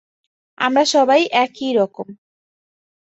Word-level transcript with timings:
আমরা 0.57 0.83
সবাই 0.85 1.21
একইরকম। 1.43 2.07